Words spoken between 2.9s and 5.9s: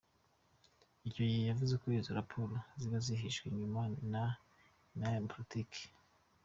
zihishwe inyuma n’ inyungu za politiki.